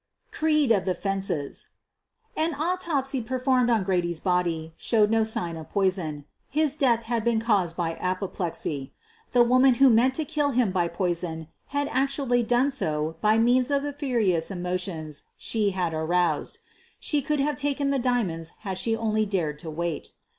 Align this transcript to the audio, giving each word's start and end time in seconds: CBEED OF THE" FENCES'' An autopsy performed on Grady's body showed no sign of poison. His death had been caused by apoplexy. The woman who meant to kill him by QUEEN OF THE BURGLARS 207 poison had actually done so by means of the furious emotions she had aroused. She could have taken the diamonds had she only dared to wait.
CBEED 0.31 0.75
OF 0.75 0.85
THE" 0.85 0.95
FENCES'' 0.95 1.67
An 2.45 2.55
autopsy 2.55 3.21
performed 3.21 3.69
on 3.69 3.83
Grady's 3.83 4.19
body 4.19 4.73
showed 4.75 5.11
no 5.11 5.23
sign 5.23 5.55
of 5.55 5.69
poison. 5.69 6.25
His 6.49 6.75
death 6.75 7.03
had 7.03 7.23
been 7.23 7.39
caused 7.39 7.77
by 7.77 7.93
apoplexy. 8.01 8.93
The 9.31 9.43
woman 9.43 9.75
who 9.75 9.91
meant 9.91 10.15
to 10.15 10.25
kill 10.25 10.53
him 10.57 10.71
by 10.71 10.87
QUEEN 10.87 10.87
OF 10.89 10.95
THE 10.95 10.95
BURGLARS 10.95 11.19
207 11.73 11.83
poison 11.83 11.93
had 11.93 12.01
actually 12.03 12.41
done 12.41 12.71
so 12.71 13.17
by 13.21 13.37
means 13.37 13.69
of 13.69 13.83
the 13.83 13.93
furious 13.93 14.49
emotions 14.49 15.23
she 15.37 15.69
had 15.69 15.93
aroused. 15.93 16.57
She 16.99 17.21
could 17.21 17.39
have 17.39 17.55
taken 17.55 17.91
the 17.91 17.99
diamonds 17.99 18.53
had 18.61 18.79
she 18.79 18.95
only 18.97 19.27
dared 19.27 19.59
to 19.59 19.69
wait. 19.69 20.13